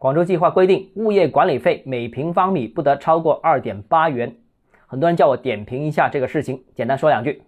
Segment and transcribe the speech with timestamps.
[0.00, 4.34] 广州计划规定，物业管理费每平方米不得超过二点八元。
[4.86, 7.42] 很多人叫我点评一下这个事情，简单说两句。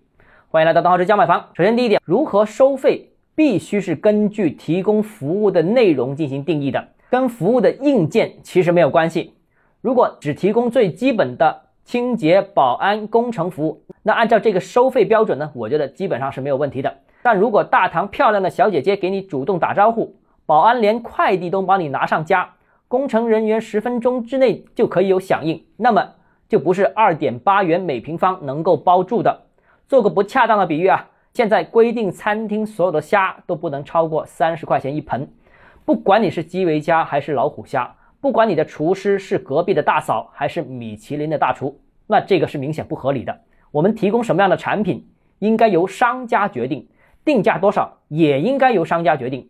[0.51, 1.49] 欢迎来到东浩之家买房。
[1.55, 9.33] 首先，第一点，如何收费必须是根据提供服务的内容进行定义的，跟服务的硬件其实没有关系。
[9.81, 16.99] 如果只提供最基本的清洁、保安、工程服务，那按照这个收费标准呢，我觉得基本上是没有问题的。
[17.23, 20.17] 但如果大堂漂亮的小姐姐给你主动打招呼，
[20.53, 22.47] 保安连快递都帮你拿上家，
[22.87, 26.07] 工程人员十分钟之内就可以有响应，那么
[26.47, 29.45] 就不是二点八元每平方能够包住的。
[29.89, 35.27] 做个不恰当的比喻啊，现在规定餐厅所有的虾都不能超过三十块钱一盆，
[35.87, 43.35] 不管你是基围虾还是老虎虾，不管你的厨师是隔壁的大嫂还是米其林的大厨，那这个是明显不合理的。
[43.71, 45.09] 我们提供什么样的产品，
[45.39, 46.87] 应该由商家决定，
[47.25, 49.49] 定价多少也应该由商家决定。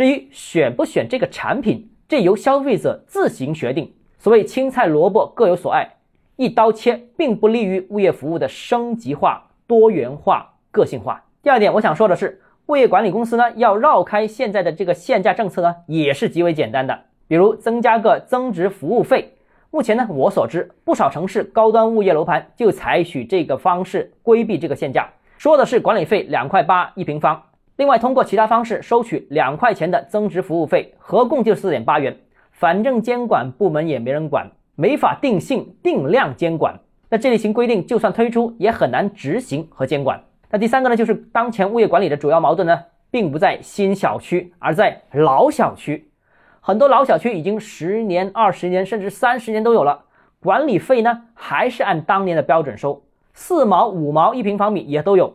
[0.00, 3.92] 至于选不选这个产品，这由消费者自行决定。
[4.18, 5.96] 所谓青菜萝卜各有所爱，
[6.36, 11.22] 一刀切并不利于物业服务的升级化、多元化、个性化。
[11.42, 16.98] 第二点，我想说的是，物业管理公司呢要绕开现在的这个限价政策呢，也是极为简单的。
[17.28, 19.34] 比如增加个增值服务费。
[19.70, 27.42] 目前呢，我所知不少城市高端物业楼盘就采取这个方式规避这个限价，说的是管理费两块八一平方。
[27.80, 32.14] 另外，通过其他方式收取两块钱的增值服务费，合共就四点八元。
[32.50, 36.78] 反正监管部门也没人管，没法定性定量监管。
[37.08, 40.22] 那这类型规定就算推出，也很难执行和监管。
[40.50, 42.78] 那第三个呢，就是当前物业管理的主要矛盾呢，
[43.10, 46.06] 并不在新小区，而在老小区。
[46.60, 50.04] 很多老小区已经十年、二十年，甚至三十年都有了，
[50.38, 55.34] 管理费呢还是按当年的标准收，四毛、五毛一平方米也都有。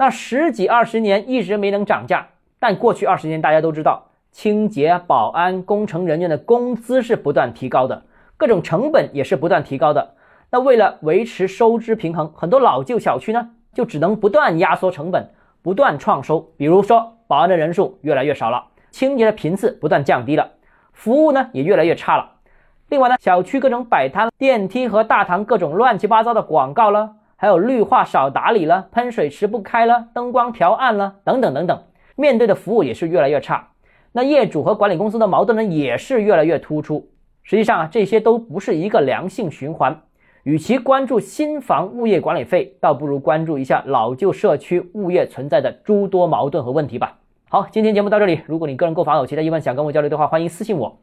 [0.00, 2.26] 那十几二十年一直没能涨价，
[2.58, 8.02] 但过去二十年大家都知道，清洁、保安、工程人员的工资是不断提高的，
[8.38, 10.14] 各种成本也是不断提高的。
[10.50, 15.28] 那为了维持收支平衡，很多老旧小区呢就只能不断压缩成本，
[15.60, 16.50] 不断创收。
[16.56, 20.52] 比如说，保安的人数越来越少了，清洁的频次不断降低了，
[20.94, 22.36] 服务呢也越来越差了。
[22.88, 27.16] 另外呢，小区各种摆摊、电梯和大堂各种乱七八糟的广告了。
[27.40, 31.82] 还有绿化少打理了，喷水池不开了，灯光调暗了，等等等等，
[32.14, 33.68] 面对的服务也是越来越差。
[34.12, 37.08] 那业主和管理公司的矛盾呢，也是越来越突出。
[37.42, 40.02] 实际上啊，这些都不是一个良性循环。
[40.42, 47.20] 与其关注新房物业管理费，倒不如关注一下老旧社区物业存在的诸多矛盾和问题吧。
[47.48, 48.42] 好，今天节目到这里。
[48.44, 50.98] 如果你个人购房有其他疑问想跟我交流的话，欢迎私信我。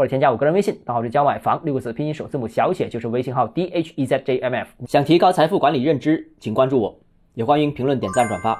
[0.00, 4.70] 或者添加我个人微信，账号是教买房六个字拼音首字母小写就是微信号 d h e z j m f。
[4.86, 6.98] 想提高财富管理认知，请关注我，
[7.34, 8.58] 也欢迎评论、点赞、转发。